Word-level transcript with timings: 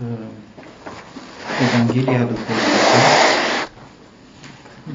uh, 0.00 0.26
Evanghelia 1.62 2.18
după 2.18 2.40
Luca, 2.48 2.98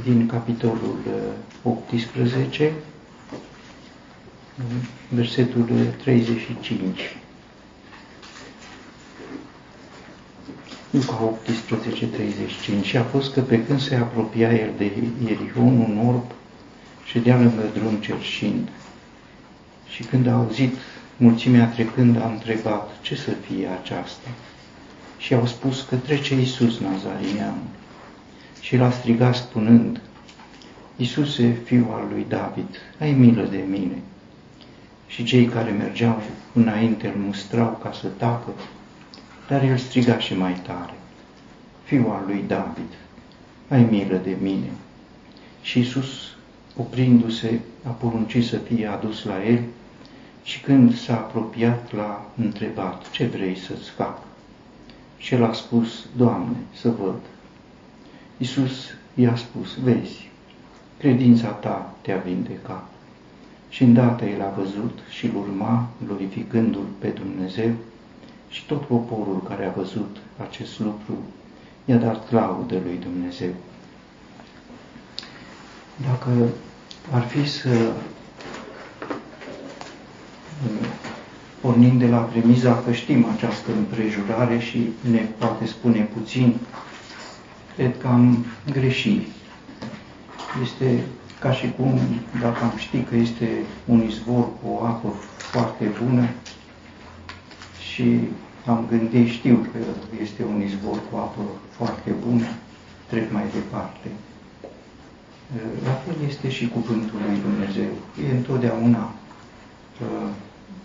din 0.04 0.28
capitolul 0.28 0.98
18, 1.64 2.74
versetul 5.10 5.68
35. 6.04 7.18
Luca 10.90 11.24
18, 11.24 12.06
35. 12.06 12.86
Și 12.86 12.98
a 12.98 13.04
fost 13.04 13.34
că 13.34 13.42
pe 13.42 13.64
când 13.66 13.82
se 13.82 13.96
apropia 13.96 14.52
el 14.52 14.70
de 14.78 14.92
Ierihon, 15.26 15.80
un 15.80 16.08
orb 16.08 16.24
ședea 17.06 17.36
lângă 17.36 17.64
drum 17.74 17.96
cerșind. 17.96 18.68
Și 19.90 20.04
când 20.04 20.28
a 20.28 20.32
auzit 20.34 20.74
mulțimea 21.18 21.66
trecând, 21.66 22.22
a 22.22 22.30
întrebat, 22.30 22.90
ce 23.02 23.16
să 23.16 23.32
fie 23.32 23.68
aceasta? 23.82 24.30
Și 25.18 25.34
au 25.34 25.46
spus 25.46 25.82
că 25.82 25.96
trece 25.96 26.36
Iisus 26.36 26.80
Nazarinean. 26.80 27.58
Și 28.62 28.78
l-a 28.78 28.92
strigat 28.92 29.36
spunând, 29.36 30.02
Iisuse, 30.96 31.58
fiul 31.64 31.92
al 31.94 32.08
lui 32.12 32.26
David, 32.28 32.76
ai 33.00 33.12
milă 33.12 33.44
de 33.44 33.64
mine. 33.70 34.02
Și 35.08 35.24
cei 35.24 35.46
care 35.46 35.72
mergeau 35.72 36.22
înainte 36.54 37.08
îl 37.08 37.22
mustrau 37.22 37.80
ca 37.84 37.92
să 37.92 38.08
tacă, 38.08 38.50
dar 39.48 39.64
el 39.64 39.78
striga 39.78 40.18
și 40.20 40.34
mai 40.34 40.54
tare, 40.54 40.94
Fiul 41.84 42.10
al 42.10 42.24
lui 42.26 42.44
David, 42.48 42.92
ai 43.68 43.84
milă 43.84 44.18
de 44.24 44.38
mine. 44.42 44.70
Și 45.62 45.78
Iisus, 45.78 46.36
oprindu-se, 46.78 47.60
a 47.84 47.90
poruncit 47.90 48.46
să 48.46 48.58
fie 48.58 48.88
adus 48.88 49.24
la 49.24 49.46
el 49.46 49.64
și 50.44 50.62
când 50.62 50.98
s-a 50.98 51.14
apropiat, 51.14 51.94
l-a 51.94 52.26
întrebat, 52.38 53.10
ce 53.12 53.26
vrei 53.26 53.58
să-ți 53.58 53.90
fac? 53.90 54.27
Și 55.18 55.34
el 55.34 55.44
a 55.44 55.54
spus, 55.54 56.06
Doamne, 56.16 56.56
să 56.74 56.90
văd. 56.90 57.20
Iisus 58.38 58.72
i-a 59.14 59.36
spus, 59.36 59.78
vezi, 59.84 60.30
credința 60.98 61.48
ta 61.48 61.94
te-a 62.02 62.18
vindecat. 62.18 62.88
Și 63.70 63.84
îndată 63.84 64.26
el 64.26 64.42
a 64.42 64.54
văzut 64.58 65.00
și 65.10 65.26
îl 65.26 65.36
urma, 65.36 65.88
glorificându-l 66.06 66.86
pe 67.00 67.08
Dumnezeu, 67.08 67.72
și 68.50 68.66
tot 68.66 68.86
poporul 68.86 69.44
care 69.48 69.66
a 69.66 69.72
văzut 69.72 70.18
acest 70.48 70.80
lucru 70.80 71.18
i-a 71.86 71.98
dat 71.98 72.32
laudă 72.32 72.80
lui 72.84 73.00
Dumnezeu. 73.02 73.54
Dacă 76.10 76.30
ar 77.12 77.22
fi 77.22 77.50
să 77.50 77.92
pornim 81.68 81.98
de 81.98 82.08
la 82.08 82.18
premiza 82.18 82.82
că 82.86 82.92
știm 82.92 83.26
această 83.36 83.72
împrejurare 83.78 84.60
și 84.60 84.90
ne 85.12 85.26
poate 85.38 85.66
spune 85.66 86.10
puțin, 86.14 86.56
cred 87.76 87.98
că 88.02 88.08
am 88.08 88.46
greșit. 88.72 89.28
Este 90.64 91.04
ca 91.40 91.52
și 91.52 91.72
cum, 91.78 92.00
dacă 92.42 92.64
am 92.64 92.74
ști 92.78 92.98
că 93.02 93.16
este 93.16 93.50
un 93.86 94.04
izvor 94.04 94.44
cu 94.44 94.70
o 94.70 94.86
apă 94.86 95.08
foarte 95.38 95.86
bună 96.04 96.28
și 97.92 98.20
am 98.66 98.86
gândit, 98.90 99.28
știu 99.28 99.68
că 99.72 99.78
este 100.22 100.44
un 100.44 100.62
izvor 100.62 101.00
cu 101.12 101.18
apă 101.18 101.42
foarte 101.70 102.12
bună, 102.28 102.46
trec 103.10 103.32
mai 103.32 103.44
departe. 103.54 104.08
La 105.84 105.92
fel 105.92 106.16
este 106.28 106.50
și 106.50 106.68
cuvântul 106.68 107.20
lui 107.28 107.40
Dumnezeu. 107.42 107.92
E 108.30 108.36
întotdeauna 108.36 109.12
uh, 110.02 110.30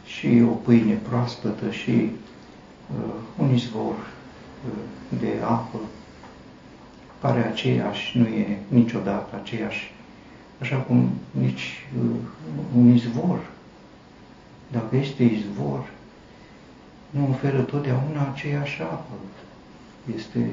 și 0.04 0.42
o 0.50 0.54
pâine 0.54 0.94
proaspătă 0.94 1.70
și 1.70 1.90
uh, 1.90 3.14
un 3.38 3.54
izvor 3.54 3.94
uh, 3.94 5.18
de 5.20 5.32
apă 5.44 5.78
care 7.20 7.46
aceeași 7.46 8.18
nu 8.18 8.26
e 8.26 8.58
niciodată 8.68 9.40
aceeași, 9.42 9.94
așa 10.60 10.76
cum 10.76 11.10
nici 11.30 11.86
uh, 11.98 12.16
un 12.76 12.94
izvor, 12.94 13.38
dacă 14.72 14.96
este 14.96 15.22
izvor, 15.22 15.90
nu 17.10 17.28
oferă 17.30 17.60
totdeauna 17.60 18.30
aceeași 18.32 18.80
apă. 18.82 19.12
Este 20.16 20.50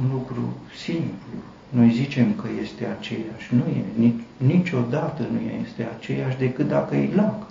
un 0.00 0.10
lucru 0.12 0.56
simplu. 0.76 1.38
Noi 1.68 1.90
zicem 1.90 2.34
că 2.34 2.48
este 2.62 2.86
aceeași. 2.98 3.54
Nu 3.54 3.64
e. 4.04 4.12
Niciodată 4.36 5.22
nu 5.32 5.40
este 5.64 5.88
aceeași 5.96 6.38
decât 6.38 6.68
dacă 6.68 6.96
e 6.96 7.14
lac. 7.14 7.46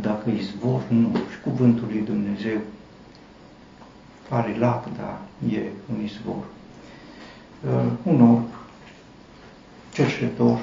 Dacă 0.00 0.30
izvor, 0.30 0.82
nu. 0.88 1.16
Și 1.30 1.40
cuvântul 1.42 1.86
lui 1.90 2.00
Dumnezeu 2.00 2.60
are 4.28 4.56
lac, 4.58 4.96
dar 4.96 5.20
e 5.52 5.60
un 5.92 6.04
izvor. 6.04 6.44
Uh, 7.64 7.92
un 8.02 8.22
orb 8.22 8.46
cerșetor 9.92 10.58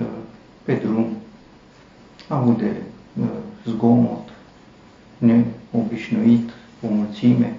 uh, 0.00 0.06
pe 0.62 0.74
drum 0.74 1.16
aude 2.28 2.76
uh, 3.20 3.26
zgomot 3.66 4.28
neobișnuit, 5.18 6.50
o 6.82 6.86
mulțime, 6.88 7.58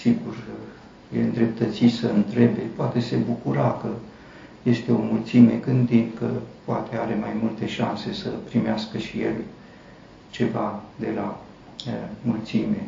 sigur, 0.00 0.36
e 1.16 1.20
îndreptățit 1.20 1.92
să 1.92 2.06
întrebe, 2.08 2.60
poate 2.76 3.00
se 3.00 3.16
bucura 3.16 3.78
că 3.82 3.88
este 4.62 4.92
o 4.92 4.96
mulțime, 4.98 5.52
gândind 5.64 6.10
că 6.18 6.30
poate 6.64 6.96
are 6.96 7.14
mai 7.14 7.36
multe 7.40 7.66
șanse 7.66 8.12
să 8.12 8.28
primească 8.28 8.98
și 8.98 9.20
el 9.20 9.34
ceva 10.30 10.82
de 10.96 11.12
la 11.14 11.40
uh, 11.86 11.92
mulțime. 12.22 12.86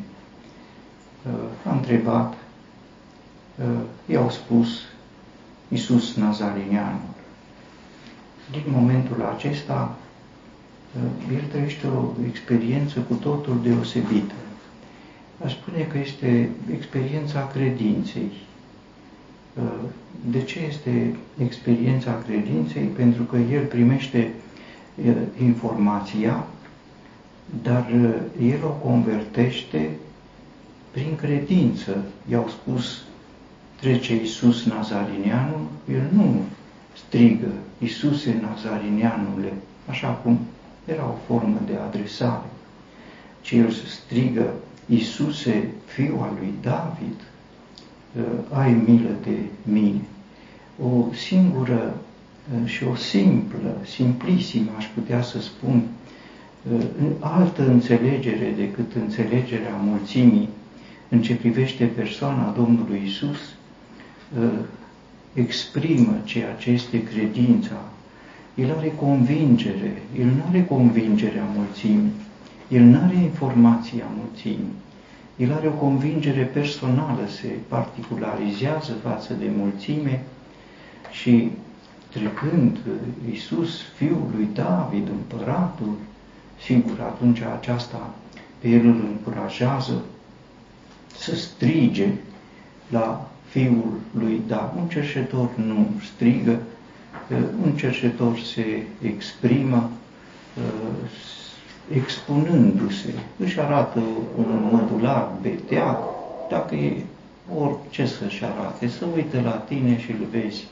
Uh, 1.27 1.33
a 1.71 1.73
întrebat, 1.73 2.35
uh, 3.59 3.81
i-au 4.07 4.31
spus 4.31 4.69
Iisus 5.69 6.15
Nazarineanul. 6.15 7.13
Din 8.51 8.63
momentul 8.67 9.33
acesta, 9.37 9.97
el 11.33 11.43
trăiește 11.51 11.87
o 11.87 12.13
experiență 12.29 13.01
cu 13.01 13.15
totul 13.15 13.61
deosebită. 13.63 14.35
Aș 15.45 15.53
spune 15.53 15.83
că 15.83 15.99
este 15.99 16.51
experiența 16.73 17.47
credinței. 17.47 18.31
De 20.31 20.43
ce 20.43 20.61
este 20.69 21.17
experiența 21.39 22.23
credinței? 22.27 22.83
Pentru 22.83 23.23
că 23.23 23.37
el 23.37 23.65
primește 23.65 24.33
informația, 25.43 26.47
dar 27.63 27.87
el 28.43 28.65
o 28.65 28.89
convertește 28.89 29.91
prin 30.91 31.17
credință. 31.17 32.05
I-au 32.31 32.49
spus, 32.49 33.03
trece 33.81 34.15
Iisus 34.15 34.65
Nazarineanul, 34.65 35.67
el 35.93 36.09
nu 36.13 36.43
strigă, 36.97 37.53
Iisuse 37.79 38.41
Nazarineanule, 38.43 39.53
așa 39.89 40.09
cum 40.09 40.39
era 40.85 41.05
o 41.05 41.17
formă 41.27 41.61
de 41.67 41.77
adresare, 41.87 42.47
ci 43.41 43.53
el 43.53 43.71
strigă, 43.71 44.55
Iisuse, 44.87 45.69
fiul 45.85 46.19
al 46.21 46.33
lui 46.39 46.55
David, 46.63 47.15
uh, 47.15 47.34
ai 48.53 48.73
milă 48.87 49.11
de 49.23 49.37
mine. 49.63 50.01
O 50.83 51.13
singură 51.15 51.95
uh, 52.55 52.69
și 52.69 52.85
o 52.85 52.95
simplă, 52.95 53.77
simplisimă, 53.85 54.71
aș 54.77 54.87
putea 54.95 55.23
să 55.23 55.41
spun, 55.41 55.83
uh, 56.73 56.85
altă 57.19 57.69
înțelegere 57.69 58.55
decât 58.57 58.93
înțelegerea 58.95 59.75
mulțimii 59.83 60.49
în 61.09 61.23
ce 61.23 61.35
privește 61.35 61.85
persoana 61.85 62.55
Domnului 62.57 63.03
Isus, 63.07 63.39
exprimă 65.33 66.17
ceea 66.25 66.53
ce 66.53 66.71
este 66.71 67.03
credința. 67.03 67.83
El 68.55 68.75
are 68.79 68.93
convingere, 69.01 70.03
el 70.19 70.25
nu 70.27 70.43
are 70.49 70.65
convingerea 70.65 71.45
mulțimii, 71.57 72.13
el 72.69 72.83
nu 72.83 72.99
are 73.03 73.17
informația 73.17 74.05
mulțimii, 74.19 74.73
el 75.37 75.53
are 75.53 75.67
o 75.67 75.71
convingere 75.71 76.43
personală, 76.43 77.27
se 77.41 77.49
particularizează 77.69 78.93
față 78.93 79.33
de 79.33 79.51
mulțime 79.57 80.23
și 81.11 81.51
trecând 82.11 82.79
Iisus, 83.31 83.81
fiul 83.97 84.31
lui 84.35 84.49
David, 84.53 85.09
împăratul, 85.09 85.95
sigur, 86.65 87.01
atunci 87.01 87.41
aceasta 87.41 88.15
pe 88.59 88.69
el 88.69 88.87
îl 88.87 89.01
încurajează 89.11 90.03
să 91.17 91.37
strige 91.37 92.09
la 92.89 93.31
fiul 93.49 93.93
lui 94.19 94.43
David. 94.47 94.81
Un 94.81 94.89
cerșetor 94.89 95.51
nu 95.57 95.87
strigă, 96.15 96.59
un 97.65 97.73
cercetor 97.77 98.39
se 98.39 98.87
exprimă 99.03 99.91
uh, 100.57 101.11
expunându-se, 101.93 103.15
își 103.37 103.61
arată 103.61 104.01
un 104.39 104.69
mădular 104.73 105.29
beteac, 105.43 105.99
dacă 106.51 106.75
e 106.75 107.03
orice 107.59 108.07
să-și 108.07 108.45
arate, 108.45 108.89
să 108.89 109.07
uite 109.15 109.41
la 109.41 109.51
tine 109.51 109.99
și 109.99 110.11
îl 110.11 110.27
vezi. 110.31 110.67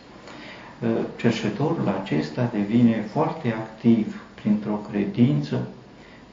Uh, 0.83 0.89
cercetorul 1.17 2.01
acesta 2.03 2.51
devine 2.53 3.05
foarte 3.13 3.49
activ 3.49 4.23
printr-o 4.35 4.81
credință 4.91 5.69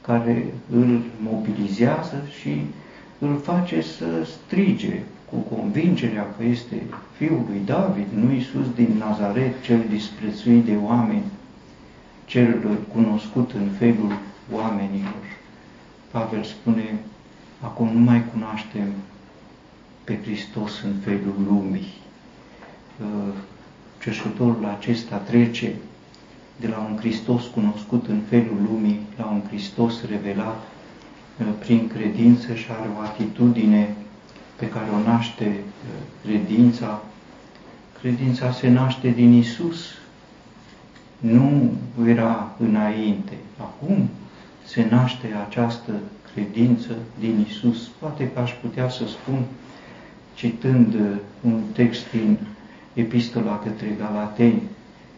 care 0.00 0.54
îl 0.72 1.00
mobilizează 1.22 2.22
și 2.40 2.60
îl 3.18 3.40
face 3.42 3.82
să 3.82 4.04
strige 4.24 5.02
cu 5.30 5.54
convingerea 5.54 6.26
că 6.36 6.44
este 6.44 6.82
Fiul 7.16 7.44
lui 7.48 7.62
David, 7.64 8.06
nu 8.14 8.32
Iisus 8.32 8.66
din 8.74 8.94
Nazaret, 8.98 9.62
cel 9.62 9.80
disprețuit 9.90 10.64
de 10.64 10.76
oameni, 10.84 11.24
cel 12.24 12.78
cunoscut 12.92 13.50
în 13.52 13.68
felul 13.78 14.12
oamenilor. 14.52 15.22
Pavel 16.10 16.42
spune, 16.42 16.98
acum 17.60 17.88
nu 17.92 17.98
mai 17.98 18.24
cunoaștem 18.32 18.92
pe 20.04 20.18
Hristos 20.22 20.82
în 20.82 20.92
felul 21.04 21.34
lumii. 21.48 21.92
Cerșătorul 24.02 24.76
acesta 24.78 25.16
trece 25.16 25.74
de 26.56 26.68
la 26.68 26.86
un 26.90 26.96
Hristos 26.96 27.46
cunoscut 27.46 28.06
în 28.08 28.20
felul 28.28 28.56
lumii 28.70 29.00
la 29.16 29.26
un 29.26 29.42
Hristos 29.48 29.94
revelat 30.08 30.62
prin 31.58 31.88
credință 31.88 32.54
și 32.54 32.66
are 32.70 32.90
o 32.96 33.00
atitudine 33.00 33.96
pe 34.56 34.68
care 34.68 34.86
o 34.94 35.10
naște 35.10 35.44
uh, 35.46 36.00
credința. 36.24 37.02
Credința 38.00 38.52
se 38.52 38.68
naște 38.68 39.08
din 39.08 39.32
Isus, 39.32 39.84
nu 41.18 41.72
era 42.06 42.52
înainte. 42.58 43.32
Acum 43.56 44.08
se 44.72 44.86
naște 44.90 45.26
această 45.48 45.92
credință 46.32 46.96
din 47.18 47.46
Isus. 47.48 47.88
Poate 47.98 48.30
că 48.30 48.40
aș 48.40 48.52
putea 48.52 48.88
să 48.88 49.04
spun, 49.06 49.42
citând 50.34 50.94
uh, 50.94 51.00
un 51.40 51.62
text 51.72 52.10
din 52.10 52.38
Epistola 52.92 53.58
către 53.58 53.96
Galateni, 53.98 54.62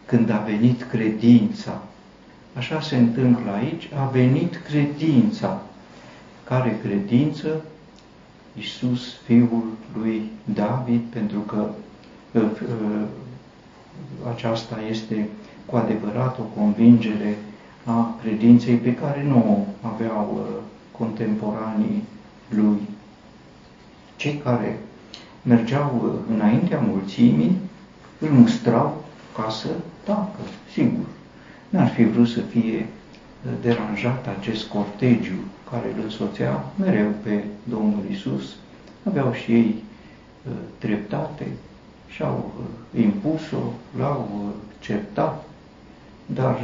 când 0.05 0.29
a 0.29 0.37
venit 0.37 0.83
credința. 0.83 1.83
Așa 2.53 2.81
se 2.81 2.97
întâmplă 2.97 3.51
aici, 3.51 3.89
a 3.95 4.05
venit 4.05 4.55
credința. 4.55 5.61
Care 6.43 6.79
credință? 6.83 7.65
Iisus, 8.57 9.13
fiul 9.25 9.63
lui 9.97 10.21
David, 10.53 11.01
pentru 11.09 11.39
că 11.39 11.69
uh, 12.31 12.41
uh, 12.43 13.05
aceasta 14.33 14.79
este 14.89 15.27
cu 15.65 15.75
adevărat 15.75 16.39
o 16.39 16.43
convingere 16.59 17.37
a 17.85 18.15
credinței 18.21 18.75
pe 18.75 18.93
care 18.95 19.23
nu 19.23 19.37
o 19.37 19.87
aveau 19.87 20.33
uh, 20.33 20.61
contemporanii 20.97 22.03
lui. 22.49 22.77
Cei 24.15 24.41
care 24.43 24.79
mergeau 25.41 26.19
înaintea 26.33 26.79
mulțimii 26.79 27.57
îl 28.19 28.29
mustrau 28.29 29.03
ca 29.35 29.49
să 29.49 29.67
tacă, 30.03 30.39
sigur. 30.73 31.05
N-ar 31.69 31.87
fi 31.89 32.03
vrut 32.03 32.27
să 32.27 32.41
fie 32.41 32.85
deranjat 33.61 34.27
acest 34.39 34.67
cortegiu 34.67 35.39
care 35.71 35.93
îl 35.95 36.03
însoțea 36.03 36.65
mereu 36.79 37.09
pe 37.23 37.43
Domnul 37.63 38.03
Isus, 38.11 38.55
aveau 39.03 39.33
și 39.33 39.51
ei 39.51 39.75
uh, 39.75 40.51
dreptate 40.79 41.47
și-au 42.07 42.51
uh, 42.57 43.01
impus-o, 43.01 43.63
l-au 43.97 44.29
uh, 44.35 44.49
certat, 44.79 45.43
dar 46.25 46.59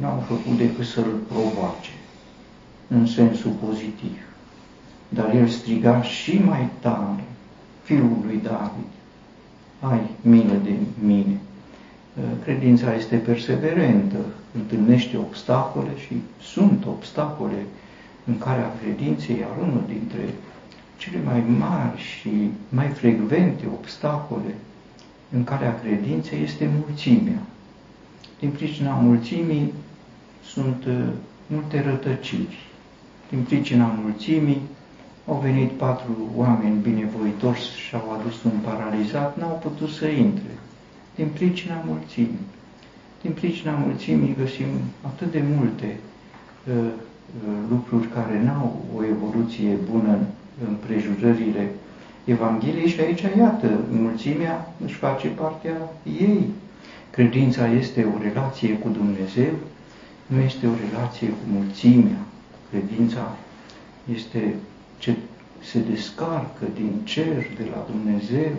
n-au 0.00 0.24
făcut 0.26 0.56
decât 0.56 0.84
să-l 0.86 1.14
provoace 1.28 1.90
în 2.88 3.06
sensul 3.06 3.50
pozitiv. 3.50 4.18
Dar 5.08 5.34
el 5.34 5.48
striga 5.48 6.02
și 6.02 6.38
mai 6.38 6.68
tare, 6.80 7.24
fiul 7.82 8.16
lui 8.24 8.40
David, 8.42 8.90
ai 9.80 10.00
milă 10.20 10.54
de 10.64 10.72
mine. 11.04 11.40
Credința 12.42 12.94
este 12.94 13.16
perseverentă, 13.16 14.16
întâlnește 14.54 15.16
obstacole 15.16 15.90
și 16.06 16.16
sunt 16.40 16.84
obstacole 16.86 17.66
în 18.24 18.38
care 18.38 18.60
a 18.60 18.78
credinței, 18.82 19.38
iar 19.38 19.50
unul 19.62 19.82
dintre 19.86 20.34
cele 20.96 21.18
mai 21.24 21.42
mari 21.58 22.00
și 22.00 22.50
mai 22.68 22.88
frecvente 22.88 23.64
obstacole 23.66 24.54
în 25.30 25.44
care 25.44 25.66
a 25.66 25.80
credinței 25.80 26.42
este 26.42 26.70
mulțimea. 26.86 27.42
Din 28.38 28.50
pricina 28.50 28.94
mulțimii 28.94 29.72
sunt 30.52 30.84
uh, 30.84 31.08
multe 31.46 31.82
rătăciri. 31.82 32.66
Din 33.30 33.42
pricina 33.42 33.94
mulțimii 34.02 34.60
au 35.26 35.40
venit 35.42 35.70
patru 35.70 36.30
oameni 36.36 36.80
binevoitori 36.82 37.60
și 37.86 37.94
au 37.94 38.18
adus 38.20 38.42
un 38.42 38.58
paralizat, 38.64 39.38
n-au 39.38 39.60
putut 39.62 39.88
să 39.88 40.06
intre. 40.06 40.52
Din 41.14 41.28
pricina 41.32 41.82
mulțimii. 41.86 42.46
Din 43.22 43.32
pricina 43.32 43.72
mulțimii 43.72 44.36
găsim 44.38 44.66
atât 45.06 45.30
de 45.30 45.42
multe 45.56 45.98
uh, 46.66 46.90
lucruri 47.70 48.06
care 48.06 48.42
n-au 48.42 48.84
o 48.96 49.04
evoluție 49.04 49.76
bună 49.90 50.12
în 50.12 50.66
împrejurările 50.68 51.68
Evangheliei 52.24 52.88
și 52.88 53.00
aici, 53.00 53.22
iată, 53.38 53.70
mulțimea 53.90 54.72
își 54.84 54.94
face 54.94 55.28
partea 55.28 55.76
ei. 56.20 56.44
Credința 57.10 57.66
este 57.66 58.06
o 58.14 58.22
relație 58.22 58.78
cu 58.78 58.88
Dumnezeu, 58.88 59.52
nu 60.28 60.40
este 60.40 60.66
o 60.66 60.74
relație 60.90 61.28
cu 61.28 61.44
mulțimea. 61.52 62.18
Credința 62.70 63.36
este 64.14 64.54
ce 64.98 65.16
se 65.62 65.78
descarcă 65.78 66.64
din 66.74 66.92
cer 67.04 67.46
de 67.56 67.64
la 67.70 67.86
Dumnezeu, 67.90 68.52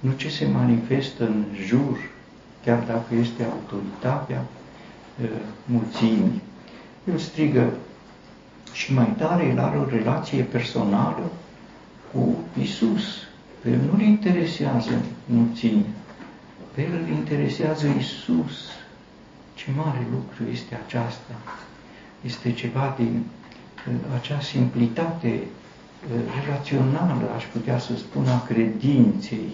nu 0.00 0.12
ce 0.16 0.28
se 0.28 0.46
manifestă 0.46 1.24
în 1.26 1.44
jur, 1.66 1.98
chiar 2.64 2.82
dacă 2.86 3.14
este 3.14 3.42
autoritatea 3.44 4.44
uh, 5.22 5.28
mulțimii. 5.64 6.40
El 7.10 7.18
strigă 7.18 7.72
și 8.72 8.94
mai 8.94 9.14
tare 9.18 9.44
el 9.46 9.58
are 9.58 9.78
o 9.78 9.88
relație 9.88 10.42
personală 10.42 11.30
cu 12.12 12.36
Isus. 12.60 13.02
Pe 13.62 13.70
el 13.70 13.80
nu-l 13.90 14.00
interesează 14.00 15.02
mulțimea, 15.26 15.90
pe 16.74 16.82
el 16.82 16.92
îl 17.02 17.08
interesează 17.08 17.86
Isus. 17.98 18.77
Ce 19.58 19.70
mare 19.76 20.06
lucru 20.10 20.52
este 20.52 20.80
aceasta! 20.86 21.34
Este 22.20 22.52
ceva 22.52 22.94
din 22.98 23.24
uh, 23.88 23.94
acea 24.20 24.40
simplitate 24.40 25.28
uh, 25.28 26.20
relațională, 26.40 27.30
aș 27.36 27.44
putea 27.44 27.78
să 27.78 27.96
spun, 27.96 28.26
a 28.26 28.42
credinței. 28.42 29.48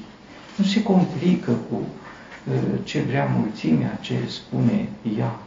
Nu 0.57 0.65
se 0.65 0.83
complică 0.83 1.53
cu 1.71 1.75
uh, 1.75 2.57
ce 2.83 3.01
vrea 3.01 3.25
mulțimea, 3.39 3.99
ce 4.01 4.15
spune 4.29 4.89
ea. 5.19 5.39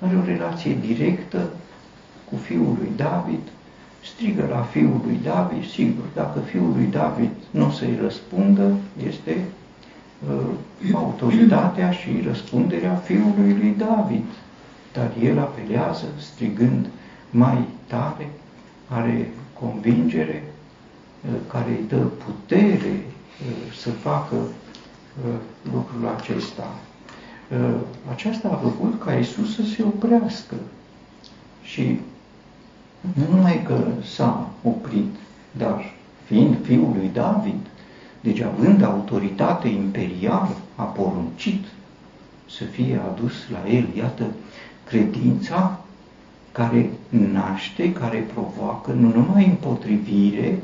Are 0.00 0.16
o 0.16 0.24
relație 0.24 0.76
directă 0.80 1.50
cu 2.30 2.36
fiul 2.36 2.76
lui 2.78 2.92
David, 2.96 3.42
strigă 4.02 4.46
la 4.50 4.62
fiul 4.62 5.00
lui 5.04 5.20
David, 5.22 5.70
sigur, 5.70 6.04
dacă 6.14 6.38
fiul 6.40 6.72
lui 6.76 6.86
David 6.86 7.30
nu 7.50 7.70
să-i 7.70 7.98
răspundă, 8.02 8.76
este 9.06 9.30
uh, 9.30 9.65
autoritatea 10.92 11.90
și 11.90 12.22
răspunderea 12.26 12.94
fiului 12.94 13.52
lui 13.52 13.74
David. 13.78 14.24
Dar 14.92 15.10
el 15.22 15.38
apelează 15.38 16.06
strigând 16.18 16.86
mai 17.30 17.64
tare, 17.86 18.30
are 18.88 19.30
convingere 19.60 20.44
uh, 20.44 21.30
care 21.50 21.68
îi 21.70 21.84
dă 21.88 21.96
putere 21.96 23.04
uh, 23.04 23.72
să 23.76 23.90
facă 23.90 24.34
uh, 24.36 25.34
lucrul 25.72 26.14
acesta. 26.16 26.74
Uh, 27.50 27.74
aceasta 28.10 28.48
a 28.48 28.56
făcut 28.56 29.04
ca 29.04 29.12
Isus 29.12 29.54
să 29.54 29.62
se 29.62 29.82
oprească 29.82 30.54
și 31.62 32.00
nu 33.14 33.34
numai 33.34 33.62
că 33.66 33.84
s-a 34.14 34.50
oprit, 34.62 35.14
dar 35.56 35.92
fiind 36.24 36.56
fiul 36.64 36.92
lui 36.96 37.10
David, 37.12 37.66
deci 38.20 38.40
având 38.40 38.82
autoritate 38.82 39.68
imperială, 39.68 40.56
a 40.74 40.82
poruncit 40.82 41.64
să 42.58 42.64
fie 42.64 43.00
adus 43.12 43.32
la 43.50 43.70
el, 43.70 43.86
iată, 43.96 44.24
credința 44.84 45.80
care 46.52 46.90
naște, 47.32 47.92
care 47.92 48.26
provoacă 48.34 48.92
nu 48.92 49.12
numai 49.14 49.46
împotrivire, 49.46 50.58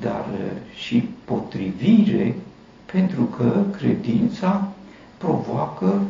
dar 0.00 0.24
uh, 0.32 0.50
și 0.74 1.08
potrivire, 1.24 2.34
pentru 2.92 3.22
că 3.22 3.64
credința 3.76 4.68
provoacă 5.18 6.00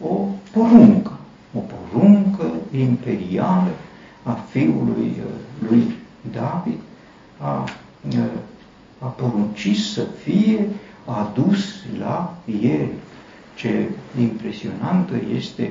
o 0.00 0.26
poruncă, 0.52 1.18
o 1.54 1.58
poruncă 1.58 2.52
imperială 2.76 3.70
a 4.22 4.32
fiului 4.32 5.12
uh, 5.18 5.68
lui 5.68 5.94
David, 6.32 6.78
a, 7.38 7.64
uh, 8.08 8.24
a 8.98 9.06
poruncit 9.06 9.76
să 9.78 10.02
fie 10.02 10.68
adus 11.04 11.74
la 11.98 12.36
el. 12.62 12.88
Ce 13.60 13.88
impresionantă 14.20 15.14
este 15.36 15.62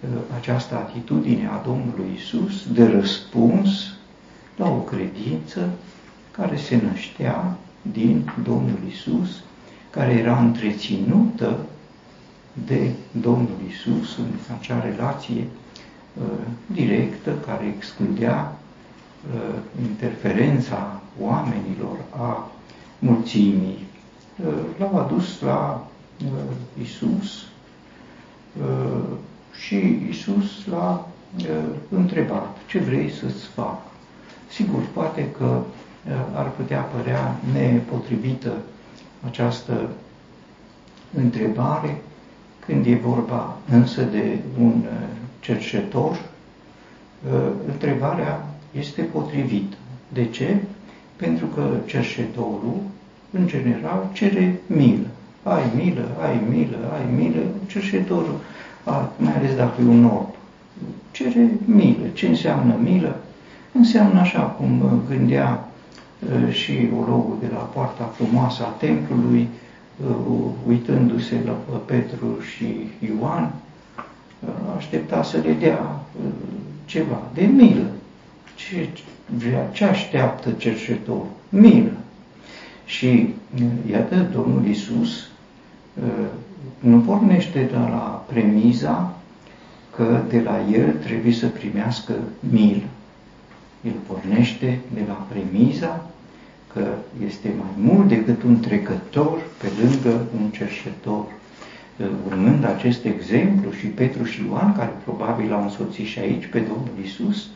uh, 0.00 0.08
această 0.36 0.74
atitudine 0.74 1.46
a 1.48 1.62
Domnului 1.66 2.10
Isus 2.16 2.66
de 2.72 2.86
răspuns 2.86 3.94
la 4.56 4.68
o 4.70 4.78
credință 4.80 5.70
care 6.30 6.56
se 6.56 6.80
năștea 6.90 7.56
din 7.92 8.30
Domnul 8.44 8.78
Isus, 8.90 9.42
care 9.90 10.12
era 10.12 10.40
întreținută 10.40 11.56
de 12.66 12.90
Domnul 13.10 13.58
Isus 13.68 14.16
în 14.16 14.54
acea 14.58 14.80
relație 14.80 15.44
Uh, 16.20 16.22
directă 16.66 17.30
care 17.46 17.74
excludea 17.76 18.56
uh, 19.34 19.54
interferența 19.88 21.00
oamenilor, 21.20 21.96
a 22.10 22.50
mulțimii. 22.98 23.84
L-au 24.78 24.98
adus 24.98 25.40
la 25.40 25.86
Isus 26.82 27.44
și 29.66 29.98
Isus 30.08 30.66
l-a 30.66 31.08
întrebat, 31.88 32.56
ce 32.66 32.78
vrei 32.78 33.10
să-ți 33.10 33.44
fac? 33.46 33.80
Sigur, 34.48 34.80
poate 34.92 35.30
că 35.38 35.60
ar 36.34 36.50
putea 36.50 36.80
părea 36.80 37.36
nepotrivită 37.52 38.52
această 39.26 39.88
întrebare 41.14 42.00
când 42.66 42.86
e 42.86 42.94
vorba 42.94 43.56
însă 43.70 44.02
de 44.02 44.38
un 44.60 44.82
cercetor, 45.40 46.20
întrebarea 47.68 48.46
este 48.78 49.02
potrivită. 49.02 49.76
De 50.12 50.28
ce? 50.28 50.56
Pentru 51.16 51.46
că 51.46 51.68
cercetorul, 51.86 52.76
în 53.30 53.46
general, 53.46 54.10
cere 54.12 54.60
milă. 54.66 55.06
Ai 55.54 55.70
milă, 55.76 56.08
ai 56.22 56.40
milă, 56.50 56.76
ai 56.94 57.14
milă. 57.16 57.40
Cercetorul, 57.66 58.40
mai 59.16 59.34
ales 59.36 59.54
dacă 59.56 59.80
e 59.80 59.88
un 59.88 60.04
orb, 60.04 60.34
cere 61.10 61.50
milă. 61.64 62.06
Ce 62.12 62.26
înseamnă 62.26 62.74
milă? 62.82 63.16
Înseamnă 63.72 64.20
așa 64.20 64.40
cum 64.40 65.02
gândea 65.08 65.68
și 66.50 66.88
ologul 66.96 67.36
de 67.40 67.46
la 67.52 67.58
poarta 67.58 68.12
frumoasă 68.14 68.62
a 68.62 68.68
templului, 68.68 69.48
uitându-se 70.66 71.40
la 71.44 71.52
Petru 71.84 72.40
și 72.40 72.66
Ioan, 72.98 73.52
aștepta 74.76 75.22
să 75.22 75.36
le 75.44 75.52
dea 75.52 76.00
ceva 76.84 77.22
de 77.34 77.44
milă. 77.44 77.86
Ce, 78.54 78.88
vrea, 79.26 79.68
ce 79.72 79.84
așteaptă 79.84 80.50
cercetorul? 80.50 81.26
Milă. 81.48 81.92
Și 82.84 83.34
iată, 83.90 84.26
Domnul 84.32 84.66
Isus 84.66 85.28
nu 86.78 86.98
pornește 86.98 87.60
de 87.70 87.76
la 87.76 88.24
premiza 88.28 89.16
că 89.96 90.20
de 90.28 90.40
la 90.40 90.60
el 90.72 90.92
trebuie 90.92 91.32
să 91.32 91.46
primească 91.46 92.12
milă. 92.50 92.88
El 93.84 93.92
pornește 94.06 94.78
de 94.94 95.00
la 95.08 95.26
premiza 95.28 96.06
că 96.72 96.86
este 97.26 97.52
mai 97.58 97.92
mult 97.92 98.08
decât 98.08 98.42
un 98.42 98.60
trecător 98.60 99.38
pe 99.60 99.66
lângă 99.82 100.26
un 100.40 100.50
cerșetor. 100.50 101.24
Urmând 102.26 102.64
acest 102.64 103.04
exemplu 103.04 103.70
și 103.70 103.86
Petru 103.86 104.24
și 104.24 104.42
Ioan, 104.48 104.74
care 104.76 104.92
probabil 105.04 105.52
au 105.52 105.62
însoțit 105.62 106.06
și 106.06 106.18
aici 106.18 106.46
pe 106.46 106.58
Domnul 106.58 107.04
Isus, 107.04 107.48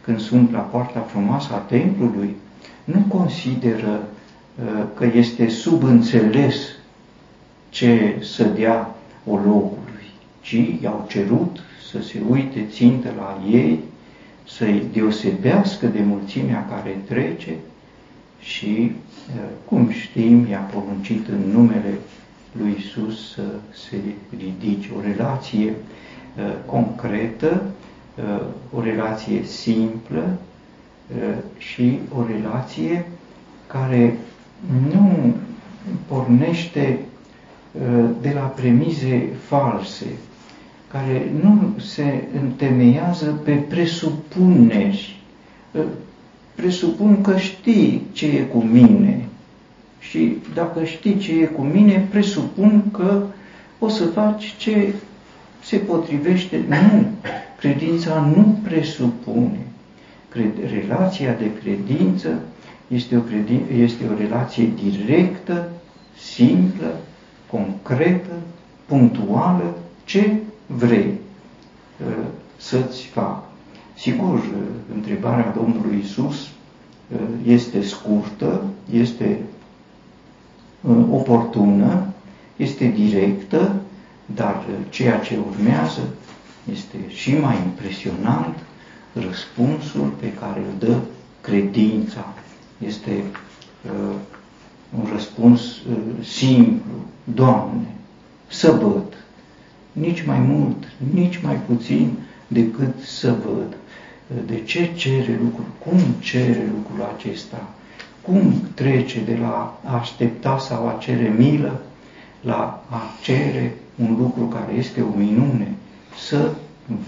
când 0.00 0.20
sunt 0.20 0.52
la 0.52 0.58
poarta 0.58 1.00
frumoasă 1.00 1.52
a 1.52 1.56
templului, 1.56 2.36
nu 2.84 3.04
consideră 3.08 4.02
uh, 4.02 4.84
că 4.94 5.06
este 5.14 5.48
subînțeles 5.48 6.54
ce 7.72 8.16
să 8.20 8.44
dea 8.44 8.94
ologului, 9.26 10.10
ci 10.40 10.56
i-au 10.82 11.06
cerut 11.08 11.60
să 11.90 12.02
se 12.02 12.20
uite 12.30 12.66
țintă 12.70 13.08
la 13.16 13.42
ei, 13.50 13.78
să-i 14.48 14.82
deosebească 14.92 15.86
de 15.86 16.00
mulțimea 16.02 16.66
care 16.70 17.02
trece 17.08 17.54
și, 18.40 18.92
cum 19.64 19.90
știm, 19.90 20.46
i-a 20.50 20.58
poruncit 20.58 21.28
în 21.28 21.50
numele 21.52 21.98
lui 22.52 22.76
Isus 22.78 23.32
să 23.32 23.42
se 23.70 23.96
ridice 24.38 24.88
o 24.96 25.00
relație 25.00 25.74
concretă, 26.66 27.62
o 28.74 28.82
relație 28.82 29.44
simplă 29.44 30.38
și 31.58 31.98
o 32.18 32.26
relație 32.26 33.06
care 33.66 34.18
nu 34.92 35.34
pornește 36.06 36.98
de 38.20 38.30
la 38.34 38.40
premize 38.40 39.28
false, 39.46 40.06
care 40.92 41.32
nu 41.42 41.74
se 41.78 42.24
întemeiază 42.42 43.40
pe 43.44 43.52
presupuneri 43.52 45.16
presupun 46.54 47.20
că 47.20 47.36
știi 47.36 48.02
ce 48.12 48.26
e 48.26 48.40
cu 48.40 48.62
mine. 48.62 49.24
Și 49.98 50.36
dacă 50.54 50.84
știi 50.84 51.16
ce 51.18 51.32
e 51.32 51.44
cu 51.44 51.62
mine, 51.62 52.06
presupun 52.10 52.82
că 52.92 53.22
o 53.78 53.88
să 53.88 54.04
faci 54.04 54.54
ce 54.58 54.94
se 55.62 55.76
potrivește. 55.76 56.60
Nu, 56.68 57.04
credința 57.58 58.32
nu 58.36 58.58
presupune. 58.62 59.58
Cred, 60.28 60.50
relația 60.80 61.32
de 61.32 61.50
credință 61.62 62.28
este 62.86 63.16
o, 63.16 63.20
credin, 63.20 63.60
este 63.78 64.04
o 64.12 64.18
relație 64.18 64.68
directă, 64.82 65.68
simplă, 66.18 67.00
concretă, 67.52 68.32
punctuală, 68.86 69.76
ce 70.04 70.36
vrei 70.66 71.14
uh, 72.06 72.24
să-ți 72.56 73.06
fac. 73.06 73.42
Sigur, 73.96 74.40
întrebarea 74.94 75.52
Domnului 75.56 75.98
Isus 76.02 76.36
uh, 76.42 77.18
este 77.46 77.82
scurtă, 77.82 78.62
este 78.92 79.38
uh, 80.80 80.96
oportună, 81.10 82.06
este 82.56 82.86
directă, 82.86 83.74
dar 84.34 84.54
uh, 84.68 84.74
ceea 84.88 85.18
ce 85.18 85.38
urmează 85.50 86.00
este 86.72 86.96
și 87.08 87.38
mai 87.38 87.56
impresionant, 87.64 88.56
răspunsul 89.12 90.12
pe 90.20 90.32
care 90.32 90.60
îl 90.60 90.88
dă 90.88 90.96
credința. 91.40 92.24
Este 92.78 93.22
uh, 93.84 94.14
un 94.98 95.08
răspuns 95.12 95.60
uh, 95.76 96.24
simplu, 96.24 96.92
Doamne, 97.24 97.86
să 98.48 98.70
văd, 98.70 99.16
nici 99.92 100.22
mai 100.22 100.38
mult, 100.38 100.76
nici 101.14 101.40
mai 101.42 101.54
puțin 101.54 102.10
decât 102.46 103.00
să 103.00 103.34
văd. 103.46 103.76
De 104.46 104.62
ce 104.62 104.90
cere 104.94 105.40
lucrul? 105.42 105.66
Cum 105.78 105.98
cere 106.20 106.70
lucrul 106.74 107.14
acesta? 107.16 107.68
Cum 108.22 108.52
trece 108.74 109.20
de 109.24 109.38
la 109.40 109.80
a 109.84 109.96
aștepta 109.96 110.58
sau 110.58 110.88
a 110.88 110.98
cere 111.00 111.34
milă 111.38 111.80
la 112.40 112.84
a 112.88 113.00
cere 113.22 113.76
un 113.96 114.16
lucru 114.18 114.44
care 114.44 114.72
este 114.72 115.00
o 115.00 115.16
minune? 115.16 115.74
Să 116.28 116.50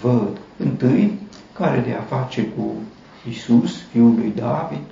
văd. 0.00 0.38
Întâi, 0.56 1.18
care 1.52 1.82
de 1.86 1.92
a 1.92 2.16
face 2.16 2.42
cu 2.42 2.72
Isus, 3.28 3.80
fiul 3.90 4.14
lui 4.14 4.32
David, 4.36 4.84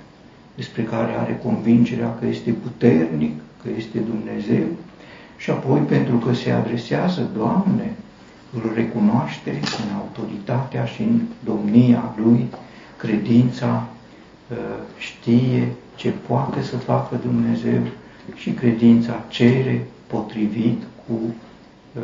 despre 0.55 0.83
care 0.83 1.13
are 1.13 1.39
convingerea 1.43 2.15
că 2.19 2.25
este 2.25 2.51
puternic, 2.51 3.33
că 3.63 3.69
este 3.77 3.99
Dumnezeu, 3.99 4.65
și 5.37 5.49
apoi 5.49 5.79
pentru 5.79 6.15
că 6.15 6.33
se 6.33 6.51
adresează, 6.51 7.29
Doamne, 7.37 7.95
îl 8.53 8.71
recunoaște 8.75 9.49
în 9.51 9.95
autoritatea 9.95 10.85
și 10.85 11.01
în 11.01 11.21
domnia 11.43 12.15
lui, 12.23 12.45
credința 12.97 13.87
uh, 14.49 14.57
știe 14.97 15.71
ce 15.95 16.09
poate 16.27 16.61
să 16.61 16.77
facă 16.77 17.19
Dumnezeu 17.23 17.81
și 18.35 18.51
credința 18.51 19.23
cere 19.27 19.87
potrivit 20.07 20.81
cu 21.07 21.13
uh, 21.93 22.01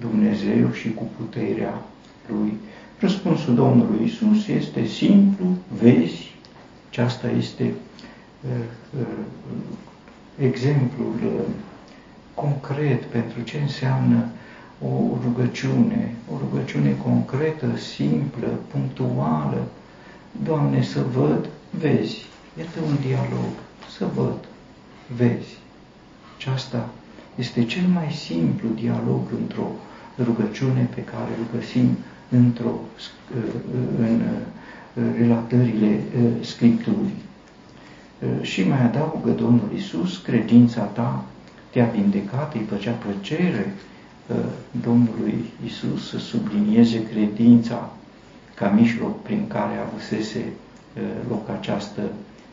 Dumnezeu 0.00 0.72
și 0.72 0.92
cu 0.92 1.08
puterea 1.16 1.82
lui. 2.28 2.52
Răspunsul 2.98 3.54
Domnului 3.54 4.04
Isus 4.04 4.46
este 4.46 4.84
simplu, 4.84 5.46
vezi, 5.80 6.35
și 6.96 7.02
asta 7.02 7.30
este 7.30 7.74
uh, 8.40 9.06
exemplul 10.38 11.44
concret 12.34 13.02
pentru 13.04 13.40
ce 13.40 13.58
înseamnă 13.58 14.24
o 14.80 15.18
rugăciune, 15.22 16.14
o 16.32 16.38
rugăciune 16.38 16.96
concretă, 17.02 17.76
simplă, 17.76 18.48
punctuală. 18.70 19.66
Doamne, 20.44 20.82
să 20.82 21.04
văd, 21.12 21.48
vezi. 21.70 22.26
Iată 22.58 22.78
un 22.86 22.96
dialog, 23.06 23.52
să 23.96 24.06
văd, 24.14 24.38
vezi. 25.16 25.58
Și 26.36 26.48
asta 26.48 26.88
este 27.34 27.64
cel 27.64 27.86
mai 27.86 28.10
simplu 28.12 28.68
dialog 28.74 29.20
într-o 29.40 29.70
rugăciune 30.24 30.88
pe 30.94 31.04
care 31.04 31.30
îl 31.38 31.58
găsim 31.58 31.96
într-o, 32.28 32.70
în 33.98 34.20
relatările 35.18 36.00
Scripturii. 36.40 37.14
Și 38.40 38.68
mai 38.68 38.82
adaugă 38.82 39.30
Domnul 39.30 39.70
Isus, 39.76 40.18
credința 40.18 40.82
ta 40.82 41.24
te-a 41.70 41.84
vindecat, 41.84 42.54
îi 42.54 42.66
făcea 42.68 42.90
plăcere 42.90 43.74
Domnului 44.70 45.44
Isus 45.64 46.08
să 46.08 46.18
sublinieze 46.18 47.02
credința 47.04 47.90
ca 48.54 48.68
mijloc 48.68 49.22
prin 49.22 49.46
care 49.46 49.74
avusese 49.86 50.44
loc 51.28 51.48
această 51.48 52.00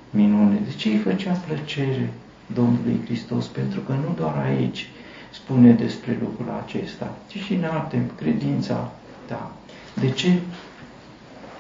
minune. 0.10 0.60
De 0.66 0.74
ce 0.76 0.90
îi 0.90 0.98
făcea 0.98 1.32
plăcere 1.32 2.10
Domnului 2.54 3.00
Hristos? 3.06 3.46
Pentru 3.46 3.80
că 3.80 3.92
nu 3.92 4.14
doar 4.18 4.36
aici 4.38 4.90
spune 5.32 5.72
despre 5.72 6.18
lucrul 6.22 6.62
acesta, 6.66 7.14
ci 7.28 7.38
și 7.38 7.54
în 7.54 7.64
alte, 7.64 8.02
credința 8.16 8.92
ta. 9.26 9.52
De 10.00 10.10
ce? 10.10 10.40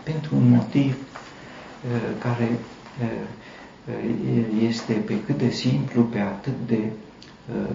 Pentru 0.03 0.35
un 0.35 0.49
motiv 0.49 0.95
care 2.17 2.49
este 4.67 4.93
pe 4.93 5.13
cât 5.25 5.37
de 5.37 5.49
simplu, 5.49 6.01
pe 6.01 6.19
atât 6.19 6.53
de 6.67 6.79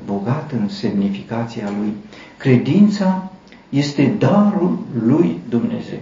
bogat 0.04 0.52
în 0.52 0.68
semnificația 0.68 1.70
lui. 1.78 1.92
Credința 2.37 3.30
este 3.68 4.14
darul 4.18 4.78
lui 5.04 5.40
Dumnezeu. 5.49 5.99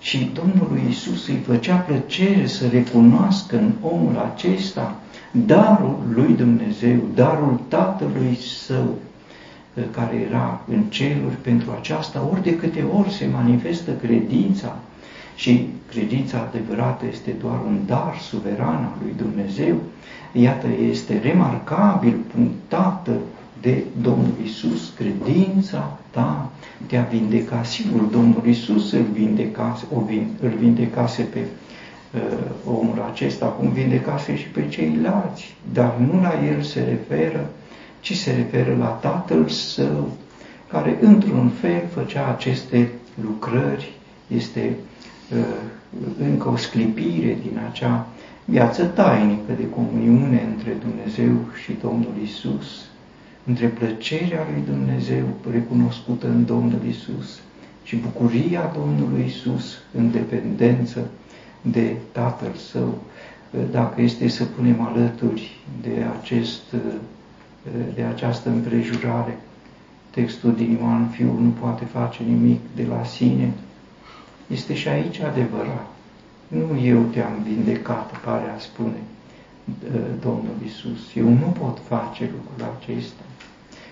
Și 0.00 0.30
Domnul 0.34 0.78
Iisus 0.86 1.28
îi 1.28 1.42
făcea 1.46 1.76
plăcere 1.76 2.46
să 2.46 2.68
recunoască 2.68 3.56
în 3.56 3.72
omul 3.82 4.30
acesta 4.34 4.96
darul 5.30 5.98
lui 6.14 6.34
Dumnezeu, 6.34 6.96
darul 7.14 7.60
Tatălui 7.68 8.36
Său, 8.36 8.94
care 9.90 10.16
era 10.30 10.64
în 10.68 10.82
ceruri 10.82 11.36
pentru 11.42 11.70
aceasta, 11.78 12.28
ori 12.32 12.42
de 12.42 12.56
câte 12.56 12.84
ori 12.98 13.10
se 13.12 13.26
manifestă 13.32 13.90
credința 13.90 14.76
și 15.38 15.68
credința 15.90 16.48
adevărată 16.48 17.04
este 17.10 17.30
doar 17.40 17.58
un 17.66 17.78
dar 17.86 18.16
suveran 18.28 18.74
al 18.84 18.96
lui 19.02 19.14
Dumnezeu, 19.16 19.76
iată, 20.32 20.66
este 20.90 21.20
remarcabil, 21.22 22.16
punctată 22.34 23.12
de 23.60 23.82
Domnul 24.02 24.34
Isus, 24.44 24.92
credința 24.96 25.98
ta. 26.10 26.50
Te-a 26.86 27.02
vindecat. 27.02 27.66
Sigur, 27.66 28.00
Domnul 28.00 28.42
Isus 28.46 28.92
îl 28.92 29.04
vindecase, 29.12 29.84
o, 29.94 30.02
îl 30.42 30.52
vindecase 30.58 31.22
pe 31.22 31.38
uh, 31.38 32.20
omul 32.64 33.08
acesta, 33.12 33.46
cum 33.46 33.68
vindecase 33.68 34.36
și 34.36 34.46
pe 34.46 34.68
ceilalți, 34.68 35.54
dar 35.72 35.96
nu 36.12 36.20
la 36.20 36.32
el 36.48 36.62
se 36.62 36.80
referă, 36.80 37.50
ci 38.00 38.16
se 38.16 38.32
referă 38.32 38.76
la 38.78 38.86
Tatăl 38.86 39.48
Său, 39.48 40.08
care 40.70 40.98
într-un 41.00 41.48
fel 41.60 41.82
făcea 41.94 42.28
aceste 42.28 42.90
lucrări, 43.22 43.92
este 44.28 44.60
uh, 44.60 44.76
încă 46.20 46.48
o 46.48 46.56
sclipire 46.56 47.38
din 47.42 47.58
acea 47.70 48.06
viață 48.44 48.84
tainică 48.84 49.52
de 49.56 49.68
comuniune 49.68 50.48
între 50.52 50.76
Dumnezeu 50.80 51.34
și 51.62 51.72
Domnul 51.80 52.14
Isus, 52.22 52.86
între 53.46 53.66
plăcerea 53.66 54.46
lui 54.52 54.62
Dumnezeu 54.74 55.24
recunoscută 55.50 56.26
în 56.26 56.44
Domnul 56.44 56.80
Isus 56.88 57.40
și 57.82 57.96
bucuria 57.96 58.72
Domnului 58.74 59.24
Isus 59.26 59.78
în 59.94 60.10
dependență 60.10 61.06
de 61.60 61.96
Tatăl 62.12 62.54
Său, 62.70 62.98
dacă 63.70 64.00
este 64.02 64.28
să 64.28 64.44
punem 64.44 64.80
alături 64.80 65.56
de, 65.82 66.04
acest, 66.20 66.62
de 67.94 68.02
această 68.02 68.48
împrejurare, 68.48 69.38
textul 70.10 70.54
din 70.54 70.78
Ioan, 70.80 71.08
Fiul 71.08 71.38
nu 71.40 71.52
poate 71.60 71.84
face 71.84 72.22
nimic 72.22 72.60
de 72.76 72.86
la 72.88 73.04
sine, 73.04 73.52
este 74.48 74.74
și 74.74 74.88
aici 74.88 75.18
adevărat. 75.18 75.86
Nu 76.48 76.78
eu 76.82 77.02
te-am 77.02 77.42
vindecat, 77.44 78.20
pare 78.24 78.52
a 78.56 78.58
spune 78.58 78.96
Domnul 80.20 80.56
Isus. 80.66 81.14
Eu 81.14 81.28
nu 81.28 81.54
pot 81.58 81.78
face 81.88 82.30
lucrul 82.32 82.76
acesta. 82.78 83.22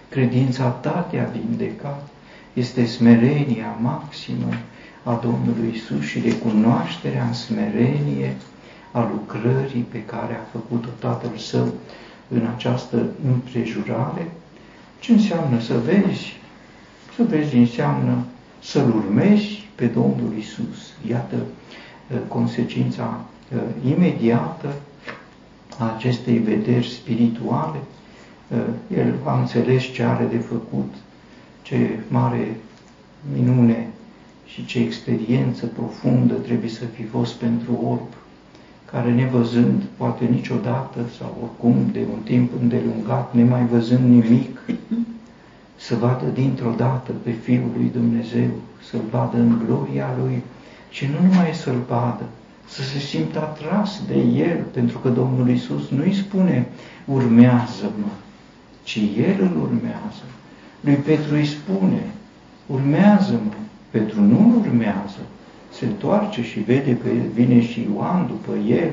Credința 0.09 0.69
ta 0.69 1.07
te-a 1.11 1.31
vindecat. 1.33 2.09
Este 2.53 2.87
smerenia 2.87 3.77
maximă 3.81 4.53
a 5.03 5.21
Domnului 5.23 5.73
Isus 5.75 6.05
și 6.05 6.21
recunoașterea 6.21 7.25
în 7.25 7.33
smerenie 7.33 8.37
a 8.93 9.09
lucrării 9.13 9.87
pe 9.91 10.03
care 10.03 10.35
a 10.35 10.51
făcut-o 10.53 10.89
Tatăl 10.99 11.37
Său 11.37 11.73
în 12.29 12.47
această 12.57 13.07
împrejurare. 13.27 14.31
Ce 14.99 15.13
înseamnă 15.13 15.61
să 15.61 15.75
vezi? 15.79 16.37
Să 17.17 17.23
vezi 17.23 17.57
înseamnă 17.57 18.25
să-L 18.63 18.95
urmezi 18.95 19.56
pe 19.77 19.87
Domnul 19.87 20.33
Isus. 20.39 20.93
Iată 21.09 21.37
uh, 21.37 22.19
consecința 22.29 23.21
uh, 23.55 23.91
imediată 23.93 24.69
a 25.79 25.95
acestei 25.95 26.39
vederi 26.39 26.89
spirituale 26.89 27.79
Eh, 28.49 28.97
el 28.97 29.15
a 29.25 29.39
înțeles 29.39 29.83
ce 29.83 30.03
are 30.03 30.25
de 30.31 30.37
făcut, 30.39 30.95
ce 31.63 31.99
mare 32.09 32.57
minune 33.37 33.89
și 34.47 34.65
ce 34.65 34.79
experiență 34.79 35.67
profundă 35.67 36.35
trebuie 36.35 36.71
să 36.71 36.85
fi 36.85 37.03
fost 37.05 37.35
pentru 37.35 37.73
orb, 37.85 38.07
care 38.91 39.13
nevăzând 39.13 39.83
poate 39.97 40.25
niciodată 40.25 40.99
sau 41.19 41.37
oricum 41.43 41.91
de 41.93 41.99
un 42.13 42.21
timp 42.25 42.51
îndelungat, 42.61 43.35
nemai 43.35 43.67
văzând 43.67 44.09
nimic, 44.09 44.61
să 45.87 45.95
vadă 45.95 46.27
dintr-o 46.35 46.75
dată 46.77 47.13
pe 47.23 47.31
Fiul 47.31 47.71
lui 47.77 47.91
Dumnezeu, 47.93 48.51
să-L 48.91 49.01
vadă 49.11 49.37
în 49.37 49.63
gloria 49.67 50.09
Lui 50.19 50.43
și 50.91 51.07
nu 51.07 51.29
numai 51.29 51.55
să-L 51.55 51.81
vadă, 51.89 52.25
să 52.69 52.83
se 52.83 52.99
simtă 52.99 53.39
atras 53.39 54.01
de 54.07 54.19
El, 54.19 54.59
pentru 54.73 54.99
că 54.99 55.09
Domnul 55.09 55.49
Isus 55.49 55.89
nu 55.89 56.03
îi 56.03 56.15
spune, 56.15 56.67
urmează-mă, 57.05 58.13
ci 58.83 58.97
el 58.97 59.37
îl 59.41 59.61
urmează. 59.63 60.27
Lui 60.81 60.95
Petru 60.95 61.35
îi 61.35 61.47
spune, 61.47 62.03
urmează-mă. 62.67 63.53
Petru 63.91 64.21
nu 64.21 64.55
urmează. 64.59 65.23
Se 65.73 65.85
întoarce 65.85 66.43
și 66.43 66.61
vede 66.61 66.97
că 66.97 67.09
vine 67.35 67.61
și 67.61 67.89
Ioan 67.95 68.27
după 68.27 68.59
el 68.69 68.91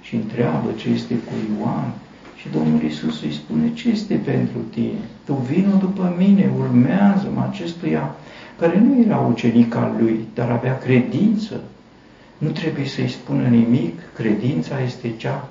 și 0.00 0.14
întreabă 0.14 0.70
ce 0.76 0.88
este 0.88 1.14
cu 1.14 1.32
Ioan. 1.58 1.92
Și 2.40 2.48
Domnul 2.52 2.82
Isus 2.82 3.22
îi 3.22 3.32
spune, 3.32 3.70
ce 3.74 3.88
este 3.88 4.14
pentru 4.14 4.58
tine? 4.70 5.00
Tu 5.24 5.32
vină 5.34 5.74
după 5.80 6.14
mine, 6.18 6.50
urmează-mă 6.58 7.46
acestuia 7.50 8.14
care 8.58 8.78
nu 8.78 9.02
era 9.06 9.18
ucenic 9.18 9.74
al 9.74 9.94
lui, 10.00 10.20
dar 10.34 10.50
avea 10.50 10.78
credință. 10.78 11.60
Nu 12.38 12.48
trebuie 12.48 12.86
să-i 12.86 13.08
spună 13.08 13.48
nimic, 13.48 13.98
credința 14.14 14.80
este 14.80 15.12
cea 15.16 15.48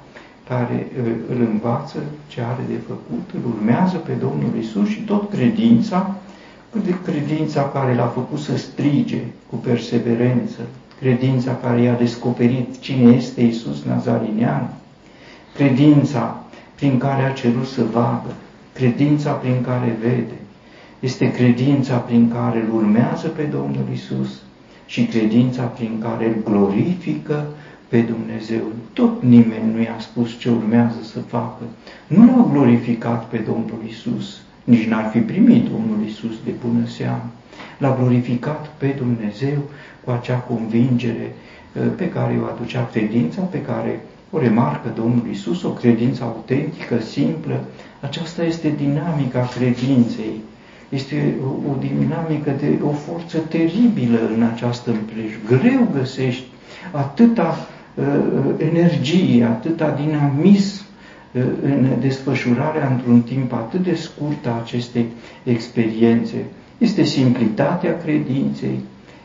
care 0.47 0.87
îl 1.29 1.47
învață 1.51 1.97
ce 2.27 2.41
are 2.41 2.63
de 2.67 2.79
făcut, 2.87 3.29
îl 3.33 3.51
urmează 3.55 3.97
pe 3.97 4.11
Domnul 4.11 4.51
Isus 4.59 4.87
și 4.87 5.01
tot 5.01 5.29
credința, 5.29 6.15
de 6.83 6.95
credința 7.03 7.69
care 7.73 7.95
l-a 7.95 8.05
făcut 8.07 8.39
să 8.39 8.57
strige 8.57 9.21
cu 9.49 9.55
perseverență, 9.55 10.59
credința 10.99 11.55
care 11.55 11.81
i-a 11.81 11.93
descoperit 11.93 12.79
cine 12.79 13.11
este 13.11 13.41
Isus 13.41 13.83
Nazarinean, 13.83 14.73
credința 15.55 16.43
prin 16.79 16.97
care 16.97 17.23
a 17.23 17.31
cerut 17.31 17.67
să 17.67 17.83
vadă, 17.91 18.33
credința 18.73 19.31
prin 19.31 19.61
care 19.61 19.97
vede, 20.01 20.39
este 20.99 21.31
credința 21.31 21.97
prin 21.97 22.31
care 22.31 22.59
îl 22.59 22.75
urmează 22.75 23.27
pe 23.27 23.43
Domnul 23.43 23.85
Isus 23.93 24.41
și 24.85 25.05
credința 25.05 25.63
prin 25.63 25.99
care 25.99 26.25
îl 26.27 26.35
glorifică 26.43 27.45
pe 27.87 27.99
Dumnezeu. 27.99 28.61
Tot 28.93 29.23
nimeni 29.23 29.73
nu 29.73 29.81
i-a 29.81 29.99
spus 29.99 30.37
ce 30.39 30.49
urmează 30.49 30.97
să 31.01 31.19
facă. 31.19 31.63
Nu 32.07 32.25
l-a 32.25 32.47
glorificat 32.51 33.25
pe 33.25 33.37
Domnul 33.37 33.81
Isus, 33.87 34.41
nici 34.63 34.87
n-ar 34.87 35.09
fi 35.09 35.19
primit 35.19 35.63
Domnul 35.63 36.05
Isus 36.07 36.33
de 36.45 36.51
bună 36.65 36.85
seamă. 36.85 37.29
L-a 37.77 37.95
glorificat 37.99 38.67
pe 38.77 38.95
Dumnezeu 38.97 39.57
cu 40.03 40.11
acea 40.11 40.37
convingere 40.37 41.35
uh, 41.73 41.83
pe 41.95 42.09
care 42.09 42.39
o 42.41 42.45
aducea 42.45 42.89
credința, 42.91 43.41
pe 43.41 43.61
care 43.61 44.01
o 44.31 44.39
remarcă 44.39 44.93
Domnul 44.95 45.27
Isus, 45.31 45.63
o 45.63 45.69
credință 45.69 46.23
autentică, 46.23 46.99
simplă. 46.99 47.63
Aceasta 47.99 48.43
este 48.43 48.73
dinamica 48.77 49.49
credinței. 49.57 50.41
Este 50.89 51.33
o, 51.43 51.71
o 51.71 51.75
dinamică 51.79 52.51
de 52.59 52.79
o 52.83 52.91
forță 52.91 53.37
teribilă 53.37 54.19
în 54.35 54.43
această 54.43 54.91
împrejur. 54.91 55.39
Greu 55.47 55.87
găsești 55.93 56.43
atâta 56.91 57.67
Uh, 57.99 58.05
energie, 58.57 59.43
atâta 59.43 59.99
dinamism 60.01 60.83
uh, 61.31 61.41
în 61.63 61.87
desfășurarea 61.99 62.87
într-un 62.87 63.21
timp 63.21 63.53
atât 63.53 63.83
de 63.83 63.95
scurt 63.95 64.45
a 64.45 64.59
acestei 64.63 65.05
experiențe. 65.43 66.35
Este 66.77 67.03
simplitatea 67.03 67.97
credinței, 67.97 68.79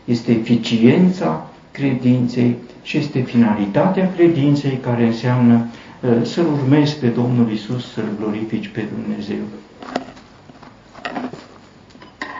este 0.05 0.33
eficiența 0.33 1.51
credinței 1.79 2.57
și 2.83 2.97
este 2.99 3.21
finalitatea 3.21 4.13
credinței 4.17 4.79
care 4.83 5.05
înseamnă 5.07 5.67
uh, 6.01 6.11
să-L 6.23 6.47
urmezi 6.47 6.97
pe 6.99 7.07
Domnul 7.07 7.51
Isus, 7.53 7.93
să-L 7.93 8.09
glorifici 8.21 8.69
pe 8.69 8.85
Dumnezeu. 8.95 9.45